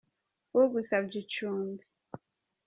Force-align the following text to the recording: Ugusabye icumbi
Ugusabye 0.59 1.17
icumbi 1.23 1.83